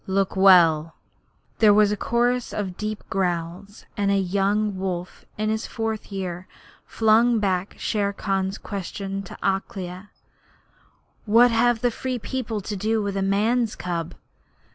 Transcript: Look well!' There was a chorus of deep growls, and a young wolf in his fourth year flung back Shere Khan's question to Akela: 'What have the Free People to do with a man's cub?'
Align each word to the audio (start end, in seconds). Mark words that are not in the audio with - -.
Look 0.07 0.35
well!' 0.35 0.95
There 1.59 1.75
was 1.75 1.91
a 1.91 1.95
chorus 1.95 2.53
of 2.53 2.75
deep 2.75 3.03
growls, 3.11 3.85
and 3.95 4.09
a 4.09 4.17
young 4.17 4.75
wolf 4.79 5.25
in 5.37 5.51
his 5.51 5.67
fourth 5.67 6.11
year 6.11 6.47
flung 6.87 7.37
back 7.37 7.75
Shere 7.77 8.11
Khan's 8.11 8.57
question 8.57 9.21
to 9.21 9.37
Akela: 9.43 10.09
'What 11.25 11.51
have 11.51 11.81
the 11.81 11.91
Free 11.91 12.17
People 12.17 12.61
to 12.61 12.75
do 12.75 12.99
with 13.03 13.15
a 13.15 13.21
man's 13.21 13.75
cub?' 13.75 14.15